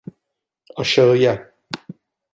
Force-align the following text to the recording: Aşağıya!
Aşağıya! 0.75 1.51